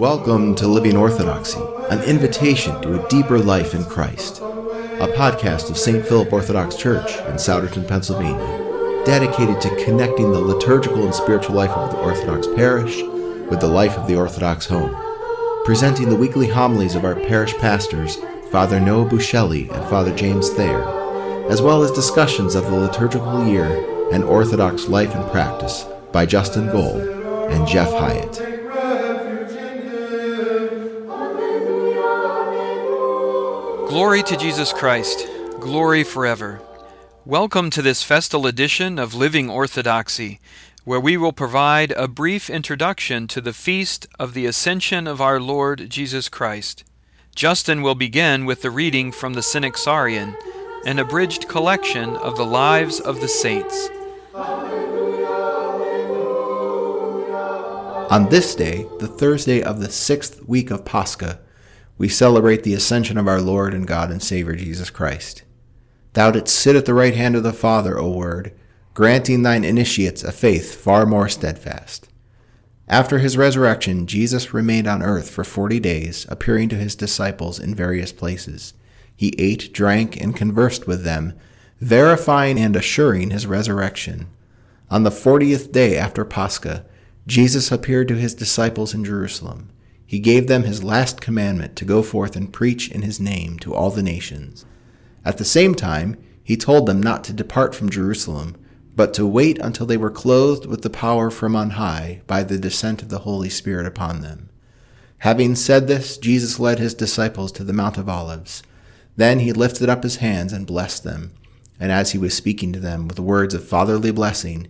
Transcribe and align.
Welcome 0.00 0.54
to 0.54 0.66
Living 0.66 0.96
Orthodoxy, 0.96 1.60
an 1.90 2.02
invitation 2.04 2.80
to 2.80 2.98
a 2.98 3.08
deeper 3.10 3.38
life 3.38 3.74
in 3.74 3.84
Christ. 3.84 4.38
A 4.38 5.12
podcast 5.14 5.68
of 5.68 5.76
St. 5.76 6.02
Philip 6.06 6.32
Orthodox 6.32 6.74
Church 6.74 7.18
in 7.18 7.34
Souderton, 7.34 7.86
Pennsylvania, 7.86 9.04
dedicated 9.04 9.60
to 9.60 9.84
connecting 9.84 10.32
the 10.32 10.40
liturgical 10.40 11.04
and 11.04 11.14
spiritual 11.14 11.54
life 11.54 11.72
of 11.72 11.90
the 11.90 11.98
Orthodox 11.98 12.46
parish 12.46 13.02
with 13.50 13.60
the 13.60 13.68
life 13.68 13.98
of 13.98 14.08
the 14.08 14.16
Orthodox 14.16 14.64
home. 14.64 14.96
Presenting 15.66 16.08
the 16.08 16.16
weekly 16.16 16.48
homilies 16.48 16.94
of 16.94 17.04
our 17.04 17.16
parish 17.16 17.54
pastors, 17.58 18.16
Father 18.50 18.80
Noah 18.80 19.06
Bushelli 19.06 19.70
and 19.70 19.90
Father 19.90 20.16
James 20.16 20.48
Thayer, 20.48 20.82
as 21.50 21.60
well 21.60 21.82
as 21.82 21.90
discussions 21.90 22.54
of 22.54 22.64
the 22.64 22.74
liturgical 22.74 23.46
year 23.46 23.66
and 24.14 24.24
Orthodox 24.24 24.88
life 24.88 25.14
and 25.14 25.30
practice 25.30 25.84
by 26.10 26.24
Justin 26.24 26.68
Gold 26.68 27.02
and 27.52 27.68
Jeff 27.68 27.90
Hyatt. 27.90 28.49
Glory 33.90 34.22
to 34.22 34.36
Jesus 34.36 34.72
Christ. 34.72 35.26
Glory 35.58 36.04
forever. 36.04 36.62
Welcome 37.26 37.70
to 37.70 37.82
this 37.82 38.04
festal 38.04 38.46
edition 38.46 39.00
of 39.00 39.14
Living 39.14 39.50
Orthodoxy, 39.50 40.38
where 40.84 41.00
we 41.00 41.16
will 41.16 41.32
provide 41.32 41.90
a 41.96 42.06
brief 42.06 42.48
introduction 42.48 43.26
to 43.26 43.40
the 43.40 43.52
feast 43.52 44.06
of 44.16 44.32
the 44.32 44.46
Ascension 44.46 45.08
of 45.08 45.20
our 45.20 45.40
Lord 45.40 45.90
Jesus 45.90 46.28
Christ. 46.28 46.84
Justin 47.34 47.82
will 47.82 47.96
begin 47.96 48.44
with 48.46 48.62
the 48.62 48.70
reading 48.70 49.10
from 49.10 49.34
the 49.34 49.40
Synaxarion, 49.40 50.36
an 50.86 51.00
abridged 51.00 51.48
collection 51.48 52.16
of 52.18 52.36
the 52.36 52.46
lives 52.46 53.00
of 53.00 53.20
the 53.20 53.26
saints. 53.26 53.88
On 58.08 58.28
this 58.28 58.54
day, 58.54 58.86
the 59.00 59.08
Thursday 59.08 59.60
of 59.60 59.80
the 59.80 59.90
sixth 59.90 60.46
week 60.46 60.70
of 60.70 60.84
Pascha, 60.84 61.40
we 62.00 62.08
celebrate 62.08 62.62
the 62.62 62.72
ascension 62.72 63.18
of 63.18 63.28
our 63.28 63.42
Lord 63.42 63.74
and 63.74 63.86
God 63.86 64.10
and 64.10 64.22
Savior 64.22 64.54
Jesus 64.54 64.88
Christ. 64.88 65.42
Thou 66.14 66.30
didst 66.30 66.56
sit 66.56 66.74
at 66.74 66.86
the 66.86 66.94
right 66.94 67.14
hand 67.14 67.36
of 67.36 67.42
the 67.42 67.52
Father, 67.52 67.98
O 67.98 68.08
Word, 68.08 68.54
granting 68.94 69.42
thine 69.42 69.64
initiates 69.64 70.24
a 70.24 70.32
faith 70.32 70.74
far 70.74 71.04
more 71.04 71.28
steadfast. 71.28 72.08
After 72.88 73.18
his 73.18 73.36
resurrection, 73.36 74.06
Jesus 74.06 74.54
remained 74.54 74.86
on 74.86 75.02
earth 75.02 75.28
for 75.28 75.44
forty 75.44 75.78
days, 75.78 76.24
appearing 76.30 76.70
to 76.70 76.76
his 76.76 76.94
disciples 76.94 77.60
in 77.60 77.74
various 77.74 78.12
places. 78.12 78.72
He 79.14 79.34
ate, 79.36 79.70
drank, 79.74 80.18
and 80.18 80.34
conversed 80.34 80.86
with 80.86 81.04
them, 81.04 81.34
verifying 81.80 82.58
and 82.58 82.76
assuring 82.76 83.28
his 83.28 83.46
resurrection. 83.46 84.28
On 84.88 85.02
the 85.02 85.10
fortieth 85.10 85.70
day 85.70 85.98
after 85.98 86.24
Pascha, 86.24 86.86
Jesus 87.26 87.70
appeared 87.70 88.08
to 88.08 88.16
his 88.16 88.34
disciples 88.34 88.94
in 88.94 89.04
Jerusalem 89.04 89.68
he 90.10 90.18
gave 90.18 90.48
them 90.48 90.64
his 90.64 90.82
last 90.82 91.20
commandment 91.20 91.76
to 91.76 91.84
go 91.84 92.02
forth 92.02 92.34
and 92.34 92.52
preach 92.52 92.90
in 92.90 93.02
his 93.02 93.20
name 93.20 93.56
to 93.60 93.72
all 93.72 93.90
the 93.90 94.02
nations. 94.02 94.64
At 95.24 95.38
the 95.38 95.44
same 95.44 95.72
time, 95.72 96.16
he 96.42 96.56
told 96.56 96.86
them 96.86 97.00
not 97.00 97.22
to 97.22 97.32
depart 97.32 97.76
from 97.76 97.88
Jerusalem, 97.88 98.56
but 98.96 99.14
to 99.14 99.24
wait 99.24 99.60
until 99.60 99.86
they 99.86 99.96
were 99.96 100.10
clothed 100.10 100.66
with 100.66 100.82
the 100.82 100.90
power 100.90 101.30
from 101.30 101.54
on 101.54 101.70
high 101.70 102.22
by 102.26 102.42
the 102.42 102.58
descent 102.58 103.02
of 103.02 103.08
the 103.08 103.20
Holy 103.20 103.48
Spirit 103.48 103.86
upon 103.86 104.20
them. 104.20 104.48
Having 105.18 105.54
said 105.54 105.86
this, 105.86 106.18
Jesus 106.18 106.58
led 106.58 106.80
his 106.80 106.92
disciples 106.92 107.52
to 107.52 107.62
the 107.62 107.72
Mount 107.72 107.96
of 107.96 108.08
Olives. 108.08 108.64
Then 109.14 109.38
he 109.38 109.52
lifted 109.52 109.88
up 109.88 110.02
his 110.02 110.16
hands 110.16 110.52
and 110.52 110.66
blessed 110.66 111.04
them. 111.04 111.30
And 111.78 111.92
as 111.92 112.10
he 112.10 112.18
was 112.18 112.34
speaking 112.34 112.72
to 112.72 112.80
them 112.80 113.06
with 113.06 113.20
words 113.20 113.54
of 113.54 113.62
fatherly 113.62 114.10
blessing, 114.10 114.66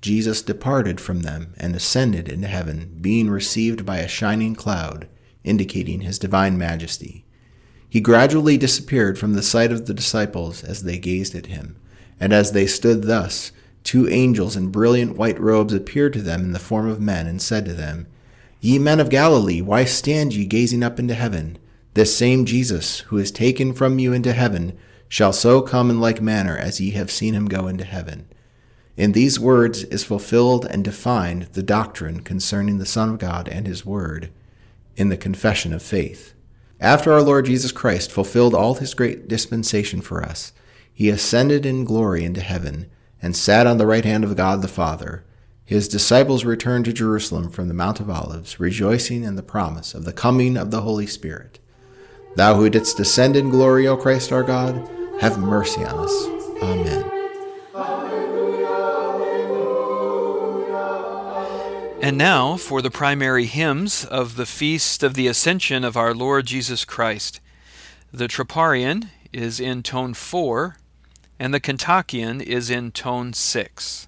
Jesus 0.00 0.42
departed 0.42 1.00
from 1.00 1.20
them 1.20 1.54
and 1.56 1.74
ascended 1.74 2.28
into 2.28 2.48
heaven, 2.48 2.96
being 3.00 3.30
received 3.30 3.86
by 3.86 3.98
a 3.98 4.08
shining 4.08 4.54
cloud, 4.54 5.08
indicating 5.42 6.02
his 6.02 6.18
divine 6.18 6.58
majesty. 6.58 7.24
He 7.88 8.00
gradually 8.00 8.56
disappeared 8.56 9.18
from 9.18 9.34
the 9.34 9.42
sight 9.42 9.72
of 9.72 9.86
the 9.86 9.94
disciples 9.94 10.62
as 10.62 10.82
they 10.82 10.98
gazed 10.98 11.34
at 11.34 11.46
him, 11.46 11.76
and 12.20 12.32
as 12.32 12.52
they 12.52 12.66
stood 12.66 13.04
thus, 13.04 13.52
two 13.84 14.08
angels 14.08 14.56
in 14.56 14.68
brilliant 14.68 15.16
white 15.16 15.40
robes 15.40 15.72
appeared 15.72 16.12
to 16.12 16.22
them 16.22 16.42
in 16.42 16.52
the 16.52 16.58
form 16.58 16.88
of 16.88 17.00
men, 17.00 17.26
and 17.26 17.40
said 17.40 17.64
to 17.64 17.72
them, 17.72 18.06
Ye 18.60 18.78
men 18.78 19.00
of 19.00 19.10
Galilee, 19.10 19.60
why 19.60 19.84
stand 19.84 20.34
ye 20.34 20.44
gazing 20.44 20.82
up 20.82 20.98
into 20.98 21.14
heaven? 21.14 21.58
This 21.94 22.14
same 22.16 22.44
Jesus, 22.44 23.00
who 23.00 23.16
is 23.16 23.30
taken 23.30 23.72
from 23.72 23.98
you 23.98 24.12
into 24.12 24.32
heaven, 24.32 24.76
shall 25.08 25.32
so 25.32 25.62
come 25.62 25.88
in 25.88 26.00
like 26.00 26.20
manner 26.20 26.56
as 26.56 26.80
ye 26.80 26.90
have 26.90 27.10
seen 27.10 27.32
him 27.32 27.46
go 27.46 27.68
into 27.68 27.84
heaven. 27.84 28.26
In 28.96 29.12
these 29.12 29.38
words 29.38 29.84
is 29.84 30.04
fulfilled 30.04 30.64
and 30.64 30.82
defined 30.82 31.48
the 31.52 31.62
doctrine 31.62 32.20
concerning 32.20 32.78
the 32.78 32.86
Son 32.86 33.10
of 33.10 33.18
God 33.18 33.46
and 33.46 33.66
His 33.66 33.84
Word 33.84 34.30
in 34.96 35.10
the 35.10 35.18
confession 35.18 35.74
of 35.74 35.82
faith. 35.82 36.32
After 36.80 37.12
our 37.12 37.22
Lord 37.22 37.46
Jesus 37.46 37.72
Christ 37.72 38.10
fulfilled 38.10 38.54
all 38.54 38.74
His 38.74 38.94
great 38.94 39.28
dispensation 39.28 40.00
for 40.00 40.22
us, 40.22 40.52
He 40.92 41.10
ascended 41.10 41.66
in 41.66 41.84
glory 41.84 42.24
into 42.24 42.40
heaven 42.40 42.90
and 43.20 43.36
sat 43.36 43.66
on 43.66 43.76
the 43.76 43.86
right 43.86 44.04
hand 44.04 44.24
of 44.24 44.36
God 44.36 44.62
the 44.62 44.68
Father. 44.68 45.24
His 45.64 45.88
disciples 45.88 46.44
returned 46.44 46.84
to 46.86 46.92
Jerusalem 46.92 47.50
from 47.50 47.68
the 47.68 47.74
Mount 47.74 48.00
of 48.00 48.08
Olives, 48.08 48.60
rejoicing 48.60 49.24
in 49.24 49.36
the 49.36 49.42
promise 49.42 49.94
of 49.94 50.04
the 50.04 50.12
coming 50.12 50.56
of 50.56 50.70
the 50.70 50.82
Holy 50.82 51.06
Spirit. 51.06 51.58
Thou 52.36 52.54
who 52.54 52.70
didst 52.70 52.96
descend 52.96 53.36
in 53.36 53.50
glory, 53.50 53.86
O 53.86 53.96
Christ 53.96 54.32
our 54.32 54.42
God, 54.42 54.88
have 55.20 55.38
mercy 55.38 55.84
on 55.84 55.98
us. 55.98 56.26
Amen. 56.62 57.10
And 62.06 62.16
now 62.16 62.56
for 62.56 62.82
the 62.82 62.90
primary 62.92 63.46
hymns 63.46 64.04
of 64.04 64.36
the 64.36 64.46
Feast 64.46 65.02
of 65.02 65.14
the 65.14 65.26
Ascension 65.26 65.82
of 65.82 65.96
our 65.96 66.14
Lord 66.14 66.46
Jesus 66.46 66.84
Christ. 66.84 67.40
The 68.12 68.28
Troparion 68.28 69.08
is 69.32 69.58
in 69.58 69.82
tone 69.82 70.14
4, 70.14 70.76
and 71.40 71.52
the 71.52 71.58
Kontakion 71.58 72.40
is 72.40 72.70
in 72.70 72.92
tone 72.92 73.32
6. 73.32 74.06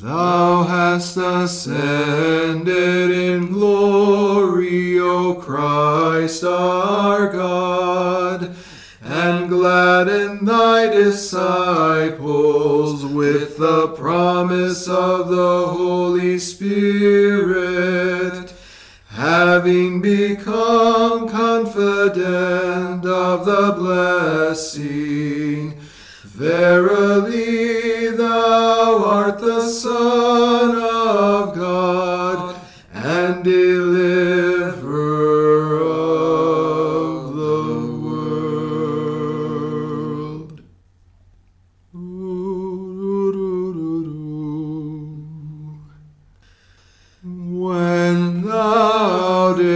Thou 0.00 0.62
hast 0.62 1.18
ascended 1.18 3.10
in 3.10 3.52
glory, 3.52 4.98
O 4.98 5.34
Christ 5.34 6.42
our 6.42 7.30
God 7.30 8.56
and 9.04 9.48
gladden 9.48 10.44
thy 10.44 10.86
disciples 10.88 12.51
with 13.22 13.56
the 13.56 13.86
promise 13.88 14.88
of 14.88 15.28
the 15.28 15.66
Holy 15.68 16.40
Spirit, 16.40 18.52
having 19.10 20.02
become 20.02 21.28
confident 21.28 23.06
of 23.06 23.44
the 23.44 23.74
blessing. 23.78 25.78
Verily, 26.24 28.10
thou 28.10 29.04
art 29.04 29.38
the 29.38 29.68
Son 29.68 30.21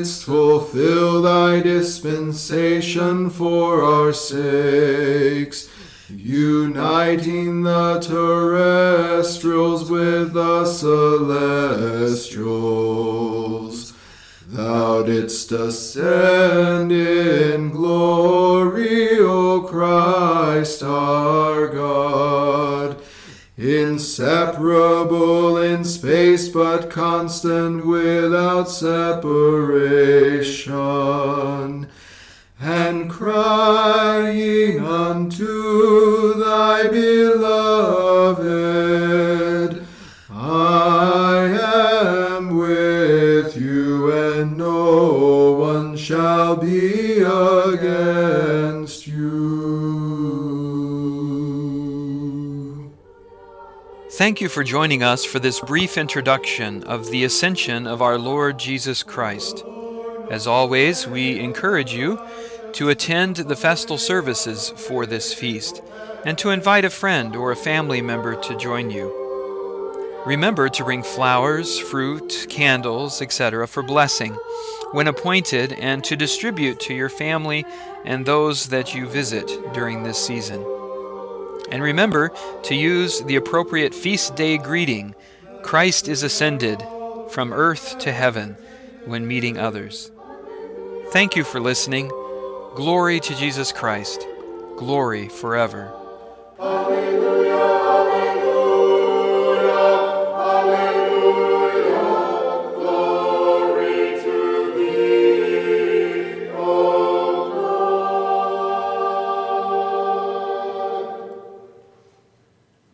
fulfill 0.00 1.22
thy 1.22 1.60
dispensation 1.60 3.28
for 3.30 3.82
our 3.82 4.12
sakes, 4.12 5.68
uniting 6.08 7.62
the 7.62 8.00
terrestrials 8.00 9.90
with 9.90 10.32
the 10.32 10.64
celestials. 10.64 11.60
Thou 14.48 15.02
didst 15.02 15.52
ascend 15.52 16.90
in 16.92 17.70
glory, 17.70 19.18
O 19.20 19.60
Christ 19.60 20.82
our 20.82 21.68
God 21.68 22.49
inseparable 23.60 25.58
in 25.58 25.84
space 25.84 26.48
but 26.48 26.88
constant 26.88 27.84
without 27.84 28.64
separation, 28.64 29.20
and 32.58 33.10
crying 33.10 34.80
unto 34.80 36.34
thy 36.42 36.88
beloved, 36.88 38.40
I 40.32 41.58
am 42.36 42.56
with 42.56 43.58
you, 43.58 44.10
and 44.10 44.56
no 44.56 45.52
one 45.52 45.98
shall 45.98 46.56
be 46.56 47.22
Thank 54.20 54.42
you 54.42 54.50
for 54.50 54.62
joining 54.62 55.02
us 55.02 55.24
for 55.24 55.38
this 55.38 55.60
brief 55.60 55.96
introduction 55.96 56.84
of 56.84 57.10
the 57.10 57.24
ascension 57.24 57.86
of 57.86 58.02
our 58.02 58.18
Lord 58.18 58.58
Jesus 58.58 59.02
Christ. 59.02 59.64
As 60.28 60.46
always, 60.46 61.06
we 61.06 61.40
encourage 61.40 61.94
you 61.94 62.20
to 62.74 62.90
attend 62.90 63.36
the 63.36 63.56
festal 63.56 63.96
services 63.96 64.74
for 64.76 65.06
this 65.06 65.32
feast 65.32 65.80
and 66.26 66.36
to 66.36 66.50
invite 66.50 66.84
a 66.84 66.90
friend 66.90 67.34
or 67.34 67.50
a 67.50 67.56
family 67.56 68.02
member 68.02 68.38
to 68.42 68.58
join 68.58 68.90
you. 68.90 70.22
Remember 70.26 70.68
to 70.68 70.84
bring 70.84 71.02
flowers, 71.02 71.78
fruit, 71.78 72.44
candles, 72.50 73.22
etc. 73.22 73.66
for 73.66 73.82
blessing 73.82 74.36
when 74.92 75.08
appointed 75.08 75.72
and 75.72 76.04
to 76.04 76.14
distribute 76.14 76.78
to 76.80 76.92
your 76.92 77.08
family 77.08 77.64
and 78.04 78.26
those 78.26 78.66
that 78.66 78.94
you 78.94 79.06
visit 79.06 79.50
during 79.72 80.02
this 80.02 80.22
season. 80.22 80.62
And 81.70 81.82
remember 81.82 82.32
to 82.64 82.74
use 82.74 83.20
the 83.22 83.36
appropriate 83.36 83.94
feast 83.94 84.36
day 84.36 84.58
greeting 84.58 85.14
Christ 85.62 86.08
is 86.08 86.22
ascended 86.22 86.82
from 87.30 87.52
earth 87.52 87.98
to 88.00 88.12
heaven 88.12 88.56
when 89.04 89.26
meeting 89.26 89.58
others. 89.58 90.10
Thank 91.10 91.36
you 91.36 91.44
for 91.44 91.60
listening. 91.60 92.08
Glory 92.74 93.20
to 93.20 93.34
Jesus 93.36 93.72
Christ. 93.72 94.26
Glory 94.76 95.28
forever. 95.28 95.92